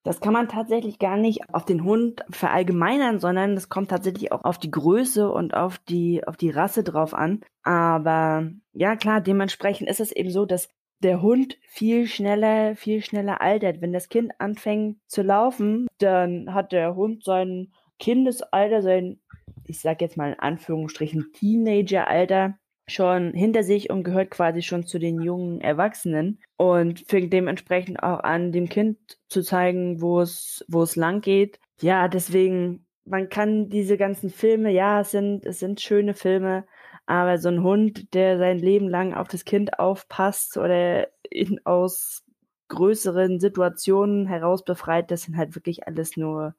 [0.04, 4.44] Das kann man tatsächlich gar nicht auf den Hund verallgemeinern, sondern das kommt tatsächlich auch
[4.44, 7.42] auf die Größe und auf die, auf die Rasse drauf an.
[7.62, 10.68] Aber ja, klar, dementsprechend ist es eben so, dass
[11.02, 13.80] der Hund viel schneller, viel schneller altert.
[13.80, 19.20] Wenn das Kind anfängt zu laufen, dann hat der Hund sein Kindesalter, sein,
[19.64, 24.98] ich sag jetzt mal in Anführungsstrichen, Teenageralter schon hinter sich und gehört quasi schon zu
[24.98, 30.82] den jungen Erwachsenen und fängt dementsprechend auch an, dem Kind zu zeigen, wo es, wo
[30.82, 31.60] es lang geht.
[31.80, 36.64] Ja, deswegen, man kann diese ganzen Filme, ja, es sind, es sind schöne Filme,
[37.06, 42.24] aber so ein Hund, der sein Leben lang auf das Kind aufpasst oder ihn aus
[42.68, 46.54] größeren Situationen heraus befreit, das sind halt wirklich alles nur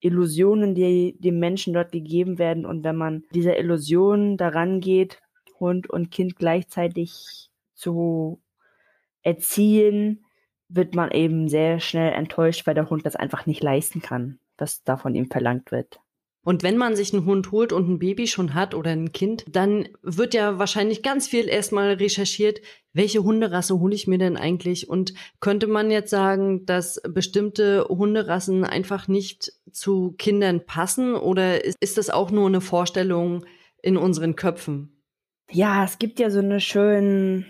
[0.00, 2.66] Illusionen, die dem Menschen dort gegeben werden.
[2.66, 5.20] Und wenn man dieser Illusion daran geht,
[5.60, 8.40] Hund und Kind gleichzeitig zu
[9.22, 10.24] erziehen,
[10.68, 14.82] wird man eben sehr schnell enttäuscht, weil der Hund das einfach nicht leisten kann, was
[14.84, 16.00] da von ihm verlangt wird.
[16.44, 19.44] Und wenn man sich einen Hund holt und ein Baby schon hat oder ein Kind,
[19.50, 22.60] dann wird ja wahrscheinlich ganz viel erstmal recherchiert,
[22.92, 24.88] welche Hunderasse hole ich mir denn eigentlich?
[24.88, 31.76] Und könnte man jetzt sagen, dass bestimmte Hunderassen einfach nicht zu Kindern passen oder ist,
[31.80, 33.44] ist das auch nur eine Vorstellung
[33.82, 35.02] in unseren Köpfen?
[35.50, 37.46] Ja, es gibt ja so eine schönen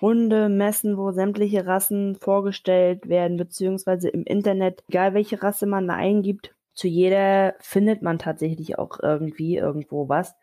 [0.00, 6.54] Hundemessen, wo sämtliche Rassen vorgestellt werden, beziehungsweise im Internet, egal welche Rasse man da eingibt,
[6.78, 10.36] zu jeder findet man tatsächlich auch irgendwie irgendwo was.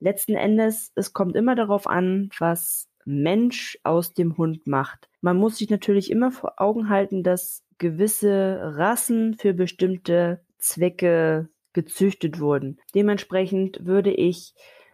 [0.00, 5.08] Letzten Endes, es kommt immer darauf an, was Mensch aus dem Hund macht.
[5.22, 12.38] Man muss sich natürlich immer vor Augen halten, dass gewisse Rassen für bestimmte Zwecke gezüchtet
[12.38, 12.78] wurden.
[12.94, 14.52] Dementsprechend würde ich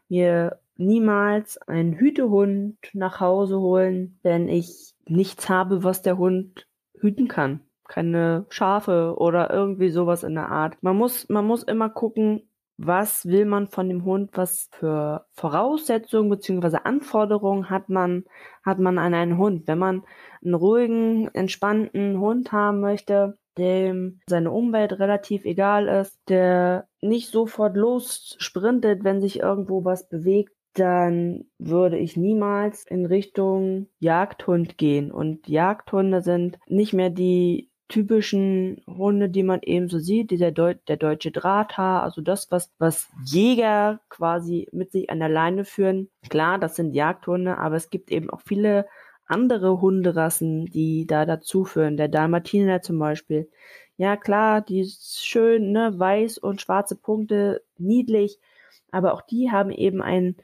[0.08, 6.68] mir niemals einen Hütehund nach Hause holen, wenn ich nichts habe, was der Hund
[7.00, 10.76] hüten kann keine Schafe oder irgendwie sowas in der Art.
[10.82, 16.30] Man muss, man muss immer gucken, was will man von dem Hund, was für Voraussetzungen
[16.30, 16.78] bzw.
[16.84, 18.24] Anforderungen hat man,
[18.64, 19.66] hat man an einen Hund.
[19.66, 20.02] Wenn man
[20.42, 27.76] einen ruhigen, entspannten Hund haben möchte, dem seine Umwelt relativ egal ist, der nicht sofort
[27.76, 35.12] los sprintet, wenn sich irgendwo was bewegt, dann würde ich niemals in Richtung Jagdhund gehen.
[35.12, 40.74] Und Jagdhunde sind nicht mehr die typischen Hunde, die man eben so sieht, dieser Deu
[40.88, 46.10] der deutsche Drahthaar, also das, was, was Jäger quasi mit sich an der Leine führen.
[46.30, 48.86] Klar, das sind Jagdhunde, aber es gibt eben auch viele
[49.26, 51.96] andere Hunderassen, die da dazu führen.
[51.96, 53.50] Der Dalmatiner zum Beispiel.
[53.96, 58.40] Ja, klar, die ist schön, ne, weiß und schwarze Punkte, niedlich,
[58.90, 60.36] aber auch die haben eben einen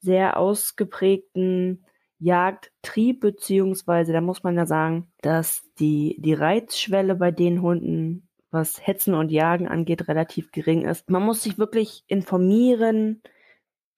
[0.00, 1.84] sehr ausgeprägten
[2.18, 8.86] Jagdtrieb, beziehungsweise da muss man ja sagen, dass die, die Reizschwelle bei den Hunden, was
[8.86, 11.10] Hetzen und Jagen angeht, relativ gering ist.
[11.10, 13.22] Man muss sich wirklich informieren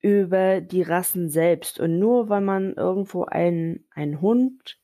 [0.00, 1.80] über die Rassen selbst.
[1.80, 4.78] Und nur weil man irgendwo einen, einen Hund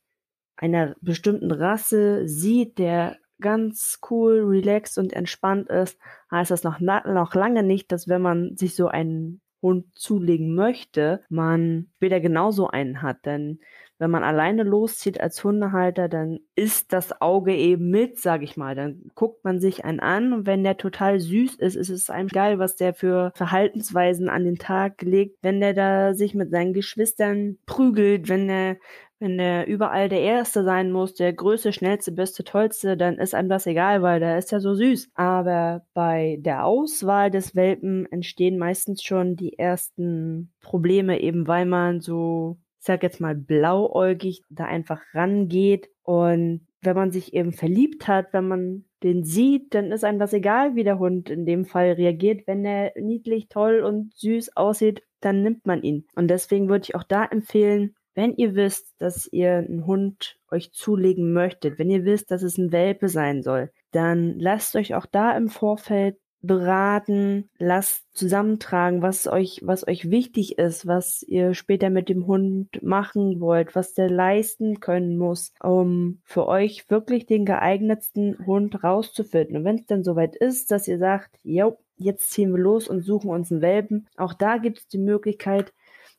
[0.57, 5.99] einer bestimmten Rasse sieht, der ganz cool, relaxed und entspannt ist,
[6.31, 11.22] heißt das noch, noch lange nicht, dass wenn man sich so einen Hund zulegen möchte,
[11.29, 13.25] man später genauso einen hat.
[13.25, 13.61] Denn
[14.03, 18.75] wenn man alleine loszieht als Hundehalter, dann ist das Auge eben mit, sag ich mal.
[18.75, 22.27] Dann guckt man sich einen an und wenn der total süß ist, ist es einem
[22.27, 25.38] geil, was der für Verhaltensweisen an den Tag legt.
[25.42, 28.77] Wenn der da sich mit seinen Geschwistern prügelt, wenn der
[29.23, 33.49] wenn der überall der Erste sein muss, der Größte, Schnellste, Beste, Tollste, dann ist einem
[33.49, 35.11] das egal, weil der ist ja so süß.
[35.15, 42.01] Aber bei der Auswahl des Welpen entstehen meistens schon die ersten Probleme, eben weil man
[42.01, 45.89] so, ich sag jetzt mal, blauäugig da einfach rangeht.
[46.03, 50.33] Und wenn man sich eben verliebt hat, wenn man den sieht, dann ist einem das
[50.33, 52.49] egal, wie der Hund in dem Fall reagiert.
[52.49, 56.07] Wenn der niedlich, toll und süß aussieht, dann nimmt man ihn.
[56.17, 60.72] Und deswegen würde ich auch da empfehlen, wenn ihr wisst, dass ihr einen Hund euch
[60.72, 65.07] zulegen möchtet, wenn ihr wisst, dass es ein Welpe sein soll, dann lasst euch auch
[65.07, 71.88] da im Vorfeld beraten, lasst zusammentragen, was euch, was euch wichtig ist, was ihr später
[71.88, 77.44] mit dem Hund machen wollt, was der leisten können muss, um für euch wirklich den
[77.44, 79.57] geeignetsten Hund rauszufinden.
[79.57, 83.03] Und wenn es dann soweit ist, dass ihr sagt, jo, jetzt ziehen wir los und
[83.03, 85.72] suchen uns einen Welpen, auch da gibt es die Möglichkeit,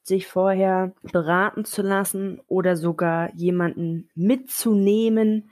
[0.03, 5.49] sich vorher beraten zu lassen oder sogar jemanden mitzunehmen,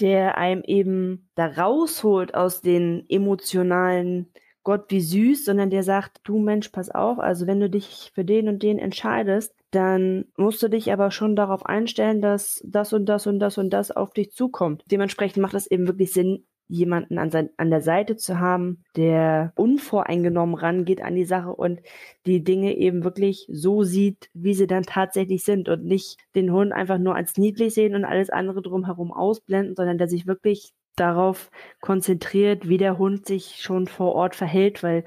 [0.00, 4.32] der einem eben da rausholt aus den emotionalen
[4.64, 8.24] Gott wie süß, sondern der sagt, du Mensch, pass auf, also wenn du dich für
[8.24, 13.06] den und den entscheidest, dann musst du dich aber schon darauf einstellen, dass das und
[13.06, 14.82] das und das und das auf dich zukommt.
[14.90, 19.52] Dementsprechend macht es eben wirklich Sinn, jemanden an, sein, an der Seite zu haben, der
[19.56, 21.80] unvoreingenommen rangeht an die Sache und
[22.26, 26.72] die Dinge eben wirklich so sieht, wie sie dann tatsächlich sind und nicht den Hund
[26.72, 31.50] einfach nur als niedlich sehen und alles andere drumherum ausblenden, sondern der sich wirklich darauf
[31.80, 35.04] konzentriert, wie der Hund sich schon vor Ort verhält, weil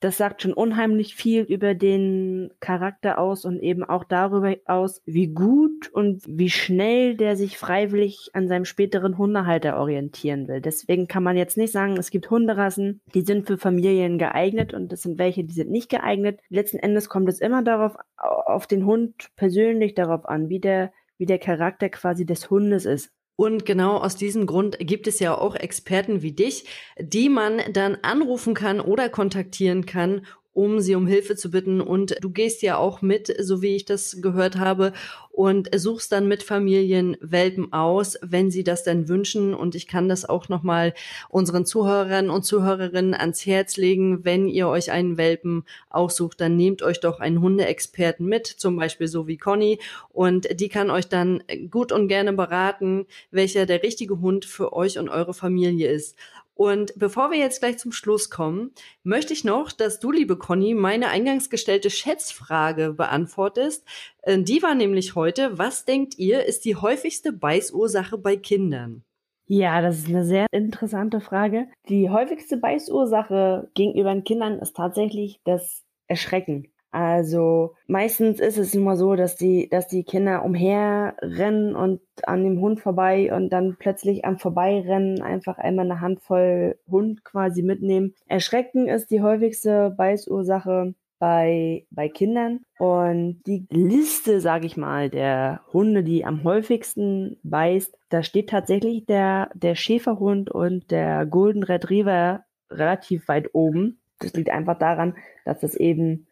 [0.00, 5.28] das sagt schon unheimlich viel über den Charakter aus und eben auch darüber aus, wie
[5.28, 10.60] gut und wie schnell der sich freiwillig an seinem späteren Hundehalter orientieren will.
[10.60, 14.92] Deswegen kann man jetzt nicht sagen, es gibt Hunderassen, die sind für Familien geeignet und
[14.92, 16.40] es sind welche, die sind nicht geeignet.
[16.48, 21.26] Letzten Endes kommt es immer darauf, auf den Hund persönlich darauf an, wie der wie
[21.26, 23.12] der Charakter quasi des Hundes ist.
[23.40, 26.64] Und genau aus diesem Grund gibt es ja auch Experten wie dich,
[26.98, 30.26] die man dann anrufen kann oder kontaktieren kann,
[30.58, 31.80] um sie um Hilfe zu bitten.
[31.80, 34.92] Und du gehst ja auch mit, so wie ich das gehört habe,
[35.30, 39.54] und suchst dann mit Familien Welpen aus, wenn sie das dann wünschen.
[39.54, 40.94] Und ich kann das auch nochmal
[41.28, 44.24] unseren Zuhörern und Zuhörerinnen ans Herz legen.
[44.24, 49.06] Wenn ihr euch einen Welpen aussucht, dann nehmt euch doch einen Hundeexperten mit, zum Beispiel
[49.06, 49.78] so wie Conny.
[50.08, 51.40] Und die kann euch dann
[51.70, 56.16] gut und gerne beraten, welcher der richtige Hund für euch und eure Familie ist.
[56.58, 58.72] Und bevor wir jetzt gleich zum Schluss kommen,
[59.04, 63.86] möchte ich noch, dass du, liebe Conny, meine eingangs gestellte Schätzfrage beantwortest.
[64.22, 69.04] Äh, die war nämlich heute, was denkt ihr, ist die häufigste Beißursache bei Kindern?
[69.46, 71.68] Ja, das ist eine sehr interessante Frage.
[71.88, 76.72] Die häufigste Beißursache gegenüber den Kindern ist tatsächlich das Erschrecken.
[76.90, 82.60] Also meistens ist es immer so, dass die, dass die Kinder umherrennen und an dem
[82.60, 88.14] Hund vorbei und dann plötzlich am Vorbeirennen einfach einmal eine Handvoll Hund quasi mitnehmen.
[88.26, 92.60] Erschrecken ist die häufigste Beißursache bei, bei Kindern.
[92.78, 99.04] Und die Liste, sage ich mal, der Hunde, die am häufigsten beißt, da steht tatsächlich
[99.06, 103.98] der, der Schäferhund und der Golden Retriever relativ weit oben.
[104.20, 106.27] Das liegt einfach daran, dass das eben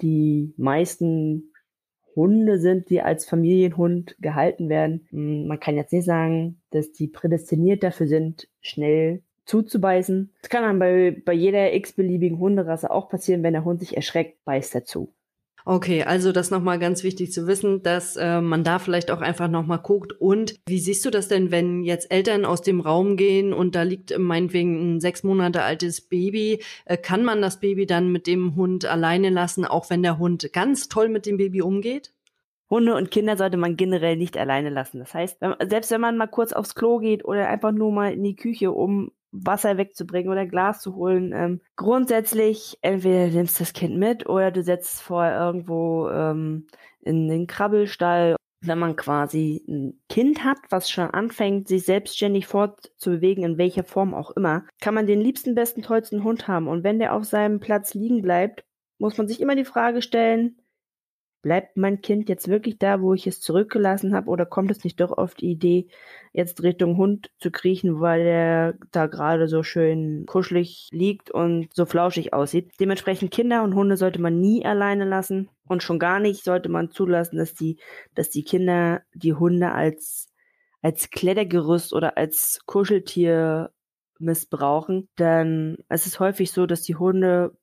[0.00, 1.52] die meisten
[2.16, 5.06] Hunde sind, die als Familienhund gehalten werden.
[5.10, 10.32] Hm, man kann jetzt nicht sagen, dass die prädestiniert dafür sind, schnell zuzubeißen.
[10.40, 14.44] Das kann dann bei, bei jeder x-beliebigen Hunderasse auch passieren, wenn der Hund sich erschreckt,
[14.44, 15.12] beißt er zu.
[15.66, 19.48] Okay, also das nochmal ganz wichtig zu wissen, dass äh, man da vielleicht auch einfach
[19.48, 20.12] nochmal guckt.
[20.12, 23.82] Und wie siehst du das denn, wenn jetzt Eltern aus dem Raum gehen und da
[23.82, 26.62] liegt meinetwegen ein sechs Monate altes Baby?
[26.84, 30.52] Äh, kann man das Baby dann mit dem Hund alleine lassen, auch wenn der Hund
[30.52, 32.12] ganz toll mit dem Baby umgeht?
[32.68, 34.98] Hunde und Kinder sollte man generell nicht alleine lassen.
[34.98, 38.22] Das heißt, selbst wenn man mal kurz aufs Klo geht oder einfach nur mal in
[38.22, 41.32] die Küche, um Wasser wegzubringen oder Glas zu holen.
[41.34, 46.66] Ähm, grundsätzlich, entweder du nimmst das Kind mit oder du setzt es vorher irgendwo ähm,
[47.00, 48.36] in den Krabbelstall.
[48.60, 54.14] Wenn man quasi ein Kind hat, was schon anfängt, sich selbstständig fortzubewegen, in welcher Form
[54.14, 56.68] auch immer, kann man den liebsten, besten, tollsten Hund haben.
[56.68, 58.64] Und wenn der auf seinem Platz liegen bleibt,
[58.98, 60.56] muss man sich immer die Frage stellen,
[61.44, 64.98] bleibt mein Kind jetzt wirklich da, wo ich es zurückgelassen habe, oder kommt es nicht
[64.98, 65.88] doch auf die Idee,
[66.32, 71.84] jetzt Richtung Hund zu kriechen, weil er da gerade so schön kuschelig liegt und so
[71.84, 72.72] flauschig aussieht.
[72.80, 76.90] Dementsprechend Kinder und Hunde sollte man nie alleine lassen und schon gar nicht sollte man
[76.90, 77.78] zulassen, dass die,
[78.14, 80.28] dass die Kinder die Hunde als
[80.80, 83.70] als Klettergerüst oder als Kuscheltier
[84.18, 87.56] missbrauchen, denn es ist häufig so, dass die Hunde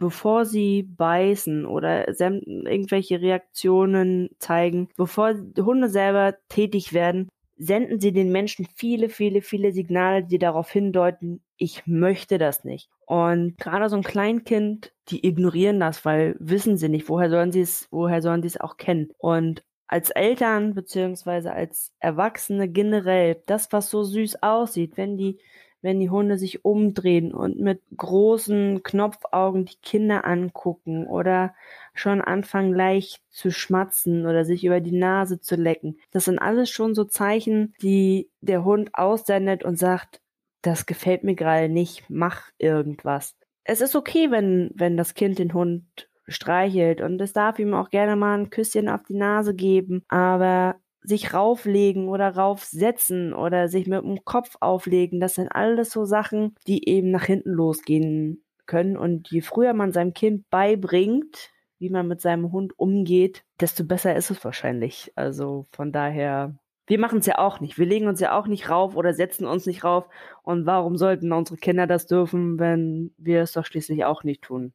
[0.00, 8.32] bevor sie beißen oder irgendwelche Reaktionen zeigen, bevor Hunde selber tätig werden, senden sie den
[8.32, 12.88] Menschen viele, viele, viele Signale, die darauf hindeuten, ich möchte das nicht.
[13.04, 17.60] Und gerade so ein Kleinkind, die ignorieren das, weil wissen sie nicht, woher sollen sie
[17.60, 19.10] es, woher sollen sie es auch kennen.
[19.18, 25.38] Und als Eltern beziehungsweise als Erwachsene generell, das, was so süß aussieht, wenn die
[25.82, 31.54] wenn die Hunde sich umdrehen und mit großen Knopfaugen die Kinder angucken oder
[31.94, 35.98] schon anfangen leicht zu schmatzen oder sich über die Nase zu lecken.
[36.10, 40.20] Das sind alles schon so Zeichen, die der Hund aussendet und sagt,
[40.62, 43.36] das gefällt mir gerade nicht, mach irgendwas.
[43.64, 45.84] Es ist okay, wenn, wenn das Kind den Hund
[46.28, 50.76] streichelt und es darf ihm auch gerne mal ein Küsschen auf die Nase geben, aber
[51.02, 56.54] sich rauflegen oder raufsetzen oder sich mit dem Kopf auflegen, das sind alles so Sachen,
[56.66, 58.96] die eben nach hinten losgehen können.
[58.96, 64.14] Und je früher man seinem Kind beibringt, wie man mit seinem Hund umgeht, desto besser
[64.14, 65.12] ist es wahrscheinlich.
[65.16, 66.54] Also von daher,
[66.86, 67.78] wir machen es ja auch nicht.
[67.78, 70.06] Wir legen uns ja auch nicht rauf oder setzen uns nicht rauf.
[70.42, 74.74] Und warum sollten unsere Kinder das dürfen, wenn wir es doch schließlich auch nicht tun?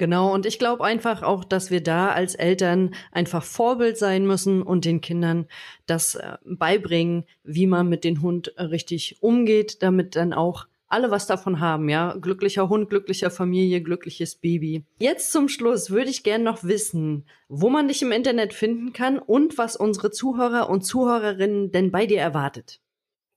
[0.00, 4.62] Genau, und ich glaube einfach auch, dass wir da als Eltern einfach Vorbild sein müssen
[4.62, 5.46] und den Kindern
[5.84, 11.26] das äh, beibringen, wie man mit dem Hund richtig umgeht, damit dann auch alle was
[11.26, 12.16] davon haben, ja.
[12.18, 14.86] Glücklicher Hund, glücklicher Familie, glückliches Baby.
[15.00, 19.18] Jetzt zum Schluss würde ich gerne noch wissen, wo man dich im Internet finden kann
[19.18, 22.80] und was unsere Zuhörer und Zuhörerinnen denn bei dir erwartet.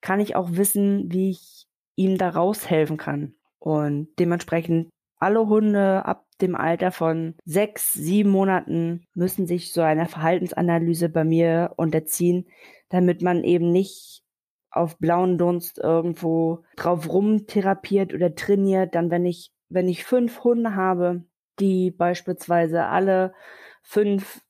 [0.00, 3.34] kann ich auch wissen, wie ich ihm da raushelfen kann.
[3.58, 10.06] Und dementsprechend alle Hunde ab dem Alter von sechs, sieben Monaten müssen sich so einer
[10.06, 12.46] Verhaltensanalyse bei mir unterziehen,
[12.88, 14.22] damit man eben nicht
[14.70, 18.94] auf blauen Dunst irgendwo drauf rumtherapiert oder trainiert.
[18.94, 21.24] Dann, wenn ich, wenn ich fünf Hunde habe,
[21.60, 23.34] die beispielsweise alle
[23.82, 24.42] fünf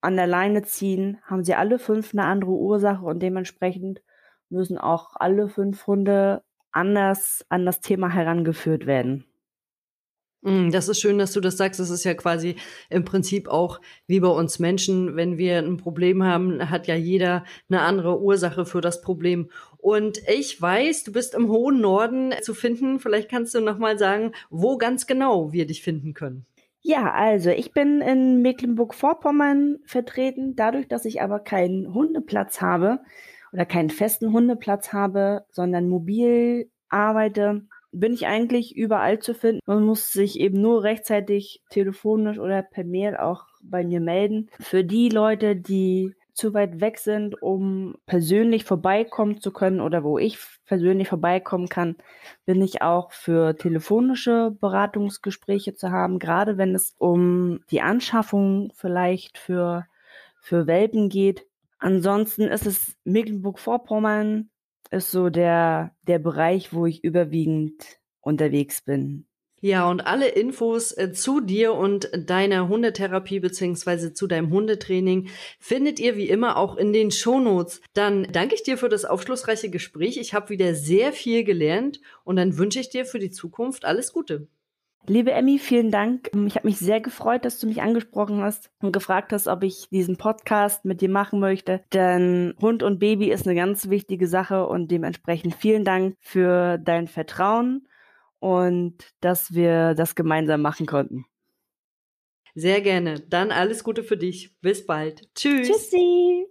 [0.00, 4.02] an der Leine ziehen, haben sie alle fünf eine andere Ursache und dementsprechend
[4.50, 6.42] müssen auch alle fünf Hunde
[6.72, 9.27] anders an das Thema herangeführt werden.
[10.42, 11.80] Mm, das ist schön, dass du das sagst.
[11.80, 12.56] Das ist ja quasi
[12.90, 15.16] im Prinzip auch wie bei uns Menschen.
[15.16, 19.50] Wenn wir ein Problem haben, hat ja jeder eine andere Ursache für das Problem.
[19.78, 23.00] Und ich weiß, du bist im hohen Norden zu finden.
[23.00, 26.46] Vielleicht kannst du noch mal sagen, wo ganz genau wir dich finden können.
[26.80, 30.54] Ja, also ich bin in Mecklenburg-Vorpommern vertreten.
[30.54, 33.00] Dadurch, dass ich aber keinen Hundeplatz habe
[33.52, 37.62] oder keinen festen Hundeplatz habe, sondern mobil arbeite,
[37.92, 39.60] bin ich eigentlich überall zu finden.
[39.66, 44.50] Man muss sich eben nur rechtzeitig telefonisch oder per Mail auch bei mir melden.
[44.60, 50.18] Für die Leute, die zu weit weg sind, um persönlich vorbeikommen zu können oder wo
[50.18, 51.96] ich persönlich vorbeikommen kann,
[52.46, 59.36] bin ich auch für telefonische Beratungsgespräche zu haben, gerade wenn es um die Anschaffung vielleicht
[59.36, 59.86] für,
[60.40, 61.44] für Welpen geht.
[61.80, 64.48] Ansonsten ist es Mecklenburg-Vorpommern,
[64.90, 69.28] ist so der, der Bereich, wo ich überwiegend unterwegs bin.
[69.60, 75.98] Ja, und alle Infos äh, zu dir und deiner Hundetherapie beziehungsweise zu deinem Hundetraining findet
[75.98, 77.80] ihr wie immer auch in den Shownotes.
[77.92, 80.16] Dann danke ich dir für das aufschlussreiche Gespräch.
[80.18, 84.12] Ich habe wieder sehr viel gelernt und dann wünsche ich dir für die Zukunft alles
[84.12, 84.46] Gute.
[85.08, 86.30] Liebe Emmy, vielen Dank.
[86.46, 89.88] Ich habe mich sehr gefreut, dass du mich angesprochen hast und gefragt hast, ob ich
[89.90, 91.82] diesen Podcast mit dir machen möchte.
[91.94, 97.08] Denn Hund und Baby ist eine ganz wichtige Sache und dementsprechend vielen Dank für dein
[97.08, 97.88] Vertrauen
[98.38, 101.24] und dass wir das gemeinsam machen konnten.
[102.54, 103.20] Sehr gerne.
[103.20, 104.60] Dann alles Gute für dich.
[104.60, 105.34] Bis bald.
[105.34, 105.68] Tschüss.
[105.68, 106.46] Tschüssi.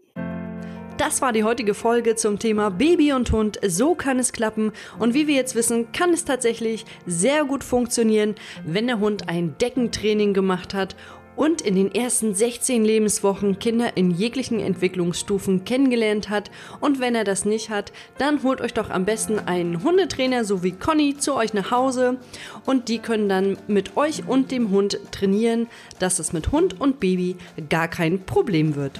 [0.97, 3.59] Das war die heutige Folge zum Thema Baby und Hund.
[3.67, 4.71] So kann es klappen.
[4.97, 8.33] Und wie wir jetzt wissen, kann es tatsächlich sehr gut funktionieren,
[8.65, 10.95] wenn der Hund ein Deckentraining gemacht hat
[11.35, 16.49] und in den ersten 16 Lebenswochen Kinder in jeglichen Entwicklungsstufen kennengelernt hat.
[16.79, 20.63] Und wenn er das nicht hat, dann holt euch doch am besten einen Hundetrainer, so
[20.63, 22.17] wie Conny, zu euch nach Hause.
[22.65, 25.67] Und die können dann mit euch und dem Hund trainieren,
[25.99, 27.35] dass es mit Hund und Baby
[27.69, 28.99] gar kein Problem wird.